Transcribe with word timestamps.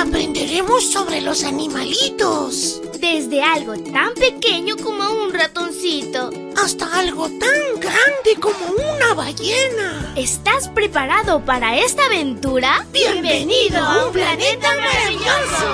aprenderemos 0.00 0.90
sobre 0.90 1.20
los 1.20 1.44
animalitos. 1.44 2.80
Desde 3.00 3.42
algo 3.42 3.74
tan 3.92 4.14
pequeño 4.14 4.76
como 4.78 5.04
un 5.24 5.32
ratoncito. 5.32 6.30
Hasta 6.56 6.98
algo 6.98 7.28
tan 7.28 7.80
grande 7.80 8.40
como 8.40 8.58
una 8.94 9.12
ballena. 9.14 10.12
¿Estás 10.16 10.68
preparado 10.68 11.44
para 11.44 11.78
esta 11.78 12.06
aventura? 12.06 12.86
¡Bienvenido 12.92 13.78
a 13.78 14.06
un 14.06 14.12
planeta 14.12 14.68
maravilloso! 14.76 15.66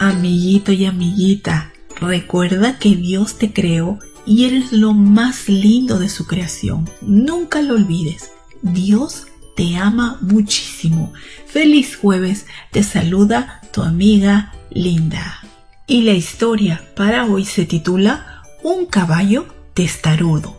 Amiguito 0.00 0.72
y 0.72 0.86
amiguita, 0.86 1.72
recuerda 2.00 2.78
que 2.78 2.90
Dios 2.96 3.38
te 3.38 3.52
creó 3.52 4.00
y 4.26 4.46
eres 4.46 4.72
lo 4.72 4.92
más 4.92 5.48
lindo 5.48 5.98
de 5.98 6.08
su 6.08 6.26
creación. 6.26 6.90
Nunca 7.00 7.62
lo 7.62 7.74
olvides. 7.74 8.34
Dios 8.64 9.26
te 9.54 9.76
ama 9.76 10.18
muchísimo. 10.22 11.12
Feliz 11.46 11.96
jueves, 11.96 12.46
te 12.72 12.82
saluda 12.82 13.60
tu 13.72 13.82
amiga 13.82 14.54
Linda. 14.70 15.44
Y 15.86 16.02
la 16.02 16.12
historia 16.12 16.82
para 16.96 17.26
hoy 17.26 17.44
se 17.44 17.66
titula 17.66 18.42
Un 18.62 18.86
caballo 18.86 19.46
testarudo. 19.74 20.56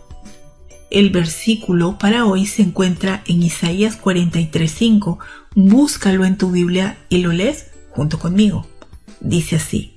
El 0.92 1.10
versículo 1.10 1.98
para 1.98 2.26
hoy 2.26 2.46
se 2.46 2.62
encuentra 2.62 3.24
en 3.26 3.42
Isaías 3.42 3.98
43:5. 4.00 5.18
Búscalo 5.56 6.26
en 6.26 6.38
tu 6.38 6.52
Biblia 6.52 6.98
y 7.10 7.18
lo 7.18 7.34
lees 7.34 7.72
junto 7.90 8.20
conmigo. 8.20 8.68
Dice 9.20 9.56
así, 9.56 9.96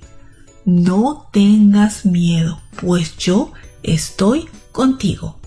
no 0.65 1.29
tengas 1.31 2.05
miedo, 2.05 2.59
pues 2.81 3.17
yo 3.17 3.53
estoy 3.83 4.49
contigo. 4.71 5.38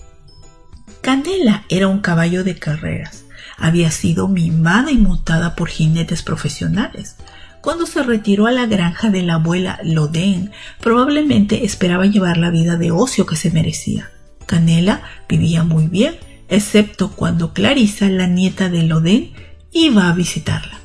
Canela 1.13 1.63
era 1.69 1.87
un 1.89 1.99
caballo 1.99 2.43
de 2.43 2.55
carreras. 2.55 3.25
Había 3.59 3.91
sido 3.91 4.27
mimada 4.27 4.91
y 4.91 4.97
montada 4.97 5.55
por 5.55 5.69
jinetes 5.69 6.23
profesionales. 6.23 7.17
Cuando 7.61 7.85
se 7.85 8.01
retiró 8.01 8.47
a 8.47 8.51
la 8.51 8.65
granja 8.65 9.11
de 9.11 9.21
la 9.21 9.35
abuela 9.35 9.77
Loden, 9.83 10.49
probablemente 10.81 11.65
esperaba 11.65 12.07
llevar 12.07 12.37
la 12.37 12.49
vida 12.49 12.77
de 12.77 12.89
ocio 12.89 13.27
que 13.27 13.35
se 13.35 13.51
merecía. 13.51 14.09
Canela 14.47 15.03
vivía 15.29 15.63
muy 15.63 15.87
bien, 15.87 16.15
excepto 16.49 17.11
cuando 17.11 17.53
Clarisa, 17.53 18.09
la 18.09 18.25
nieta 18.25 18.69
de 18.69 18.81
Loden, 18.81 19.33
iba 19.71 20.09
a 20.09 20.13
visitarla. 20.13 20.79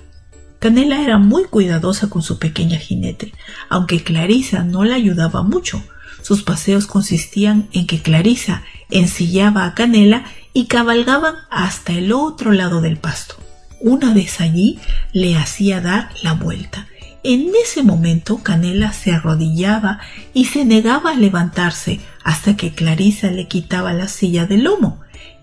Canela 0.58 1.02
era 1.02 1.16
muy 1.16 1.44
cuidadosa 1.44 2.10
con 2.10 2.20
su 2.20 2.38
pequeña 2.38 2.78
jinete, 2.78 3.32
aunque 3.70 4.02
Clarisa 4.02 4.62
no 4.62 4.84
la 4.84 4.96
ayudaba 4.96 5.42
mucho. 5.42 5.82
Sus 6.28 6.42
paseos 6.42 6.86
consistían 6.86 7.70
en 7.72 7.86
que 7.86 8.02
Clarisa 8.02 8.62
ensillaba 8.90 9.64
a 9.64 9.72
Canela 9.72 10.26
y 10.52 10.66
cabalgaban 10.66 11.36
hasta 11.50 11.94
el 11.94 12.12
otro 12.12 12.52
lado 12.52 12.82
del 12.82 12.98
pasto. 12.98 13.36
Una 13.80 14.12
vez 14.12 14.42
allí 14.42 14.78
le 15.14 15.38
hacía 15.38 15.80
dar 15.80 16.10
la 16.22 16.34
vuelta. 16.34 16.86
En 17.24 17.50
ese 17.64 17.82
momento 17.82 18.42
Canela 18.42 18.92
se 18.92 19.10
arrodillaba 19.12 20.00
y 20.34 20.44
se 20.44 20.66
negaba 20.66 21.12
a 21.12 21.14
levantarse 21.14 21.98
hasta 22.22 22.58
que 22.58 22.74
Clarisa 22.74 23.30
le 23.30 23.48
quitaba 23.48 23.94
la 23.94 24.06
silla 24.06 24.44
del 24.44 24.64
lomo. 24.64 25.00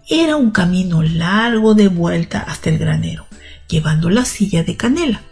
Era 0.08 0.36
un 0.36 0.52
camino 0.52 1.02
largo 1.02 1.74
de 1.74 1.88
vuelta 1.88 2.38
hasta 2.48 2.70
el 2.70 2.78
granero 2.78 3.26
llevando 3.68 4.12
la 4.12 4.24
silla 4.24 4.64
de 4.64 4.78
canela. 4.78 5.24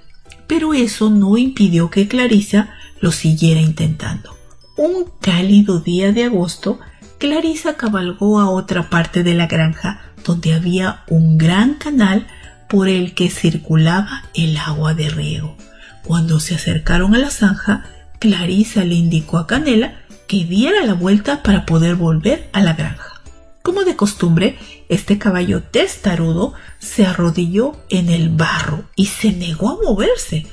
Pero 0.48 0.74
eso 0.74 1.12
no 1.12 1.38
impidió 1.38 1.92
que 1.92 2.08
Clarisa 2.08 2.74
lo 3.02 3.12
siguiera 3.12 3.62
intentando. 3.62 4.43
Un 4.76 5.06
cálido 5.22 5.80
día 5.80 6.12
de 6.12 6.24
agosto, 6.24 6.80
Clarisa 7.20 7.76
cabalgó 7.76 8.40
a 8.40 8.50
otra 8.50 8.90
parte 8.90 9.22
de 9.22 9.36
la 9.36 9.46
granja 9.46 10.02
donde 10.26 10.56
había 10.56 11.04
un 11.08 11.38
gran 11.38 11.76
canal 11.76 12.26
por 12.70 12.90
el 12.90 13.14
que 13.14 13.30
circulaba 13.30 14.24
el 14.34 14.58
agua 14.58 14.96
de 14.96 15.10
riego. 15.10 15.56
Cuando 16.04 16.40
se 16.40 16.56
acercaron 16.56 17.14
a 17.14 17.20
la 17.20 17.30
zanja, 17.30 17.86
Clarisa 18.18 18.84
le 18.84 18.96
indicó 18.96 19.38
a 19.38 19.46
Canela 19.46 20.02
que 20.28 20.44
diera 20.44 20.84
la 20.84 20.96
vuelta 20.96 21.44
para 21.44 21.68
poder 21.68 21.94
volver 21.94 22.50
a 22.52 22.62
la 22.62 22.74
granja. 22.74 23.22
Como 23.62 23.84
de 23.84 23.96
costumbre, 23.96 24.58
este 24.90 25.20
caballo 25.20 25.62
testarudo 25.62 26.54
se 26.80 27.06
arrodilló 27.06 27.78
en 27.90 28.10
el 28.10 28.30
barro 28.30 28.86
y 28.96 29.06
se 29.06 29.34
negó 29.34 29.70
a 29.70 29.78
moverse, 29.84 30.48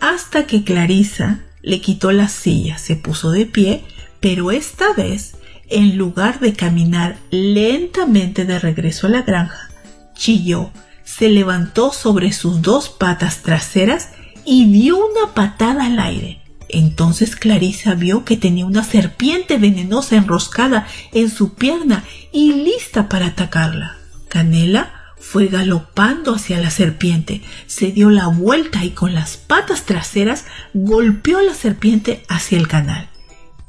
hasta 0.00 0.46
que 0.46 0.64
Clarisa 0.64 1.40
le 1.66 1.80
quitó 1.80 2.12
la 2.12 2.28
silla, 2.28 2.78
se 2.78 2.94
puso 2.94 3.32
de 3.32 3.44
pie, 3.44 3.82
pero 4.20 4.52
esta 4.52 4.92
vez, 4.92 5.34
en 5.68 5.98
lugar 5.98 6.38
de 6.38 6.52
caminar 6.52 7.18
lentamente 7.32 8.44
de 8.44 8.60
regreso 8.60 9.08
a 9.08 9.10
la 9.10 9.22
granja, 9.22 9.68
chilló, 10.14 10.70
se 11.02 11.28
levantó 11.28 11.92
sobre 11.92 12.32
sus 12.32 12.62
dos 12.62 12.88
patas 12.88 13.42
traseras 13.42 14.10
y 14.44 14.70
dio 14.70 14.96
una 14.96 15.34
patada 15.34 15.86
al 15.86 15.98
aire. 15.98 16.40
Entonces 16.68 17.34
Clarisa 17.34 17.94
vio 17.94 18.24
que 18.24 18.36
tenía 18.36 18.64
una 18.64 18.84
serpiente 18.84 19.58
venenosa 19.58 20.14
enroscada 20.14 20.86
en 21.12 21.28
su 21.28 21.54
pierna 21.54 22.04
y 22.32 22.52
lista 22.52 23.08
para 23.08 23.26
atacarla. 23.26 23.96
Canela 24.28 24.95
fue 25.28 25.48
galopando 25.48 26.36
hacia 26.36 26.60
la 26.60 26.70
serpiente, 26.70 27.42
se 27.66 27.90
dio 27.90 28.10
la 28.10 28.28
vuelta 28.28 28.84
y 28.84 28.90
con 28.90 29.12
las 29.12 29.36
patas 29.36 29.82
traseras 29.82 30.44
golpeó 30.72 31.38
a 31.38 31.42
la 31.42 31.54
serpiente 31.54 32.22
hacia 32.28 32.56
el 32.56 32.68
canal. 32.68 33.08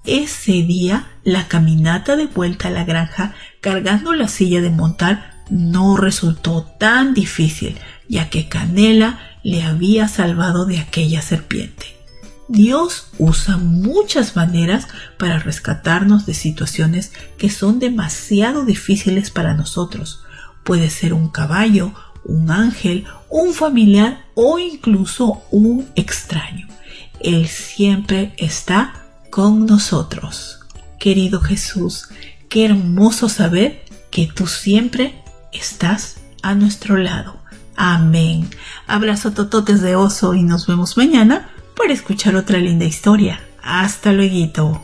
Ese 0.06 0.52
día 0.52 1.08
la 1.24 1.48
caminata 1.48 2.16
de 2.16 2.28
vuelta 2.28 2.68
a 2.68 2.72
la 2.72 2.86
granja 2.86 3.34
cargando 3.60 4.14
la 4.14 4.28
silla 4.28 4.62
de 4.62 4.70
montar 4.70 5.44
no 5.50 5.98
resultó 5.98 6.64
tan 6.80 7.16
difícil, 7.16 7.76
ya 8.08 8.30
que 8.30 8.48
Canela 8.48 9.20
le 9.44 9.64
había 9.64 10.08
salvado 10.08 10.66
de 10.66 10.78
aquella 10.78 11.24
serpiente. 11.24 11.98
Dios 12.48 13.08
usa 13.18 13.58
muchas 13.58 14.36
maneras 14.36 14.88
para 15.18 15.40
rescatarnos 15.40 16.28
de 16.28 16.36
situaciones 16.36 17.14
que 17.40 17.50
son 17.50 17.80
demasiado 17.80 18.64
difíciles 18.64 19.32
para 19.32 19.56
nosotros. 19.56 20.24
Puede 20.68 20.90
ser 20.90 21.14
un 21.14 21.30
caballo, 21.30 21.94
un 22.26 22.52
ángel, 22.52 23.06
un 23.30 23.54
familiar 23.54 24.26
o 24.36 24.60
incluso 24.60 25.44
un 25.50 25.88
extraño. 25.96 26.68
Él 27.22 27.48
siempre 27.48 28.34
está 28.38 28.94
con 29.30 29.66
nosotros. 29.66 30.60
Querido 31.00 31.40
Jesús, 31.40 32.10
qué 32.50 32.66
hermoso 32.66 33.30
saber 33.30 33.86
que 34.12 34.28
tú 34.28 34.46
siempre 34.46 35.24
estás 35.54 36.18
a 36.44 36.54
nuestro 36.54 36.98
lado. 36.98 37.38
Amén. 37.78 38.50
Abrazo 38.88 39.32
tototes 39.32 39.82
de 39.82 39.96
oso 39.96 40.34
y 40.34 40.44
nos 40.44 40.68
vemos 40.68 40.98
mañana 40.98 41.50
para 41.78 41.94
escuchar 41.94 42.36
otra 42.36 42.58
linda 42.58 42.84
historia. 42.84 43.40
Hasta 43.64 44.12
luego. 44.12 44.84